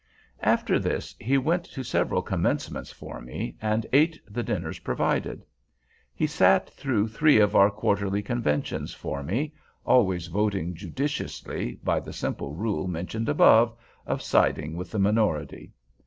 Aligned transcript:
After 0.41 0.79
this 0.79 1.13
he 1.19 1.37
went 1.37 1.63
to 1.65 1.83
several 1.83 2.23
Commencements 2.23 2.91
for 2.91 3.21
me, 3.21 3.55
and 3.61 3.85
ate 3.93 4.19
the 4.27 4.41
dinners 4.41 4.79
provided; 4.79 5.45
he 6.15 6.25
sat 6.25 6.67
through 6.71 7.07
three 7.07 7.37
of 7.37 7.55
our 7.55 7.69
Quarterly 7.69 8.23
Conventions 8.23 8.95
for 8.95 9.21
me—always 9.21 10.25
voting 10.25 10.73
judiciously, 10.73 11.77
by 11.83 11.99
the 11.99 12.13
simple 12.13 12.55
rule 12.55 12.87
mentioned 12.87 13.29
above, 13.29 13.75
of 14.07 14.23
siding 14.23 14.75
with 14.75 14.89
the 14.89 14.97
minority. 14.97 15.71